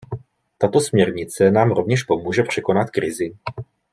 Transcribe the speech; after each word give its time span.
Tato 0.57 0.79
směrnice 0.79 1.51
nám 1.51 1.71
rovněž 1.71 2.03
pomůže 2.03 2.43
překonat 2.43 2.89
krizi. 2.89 3.35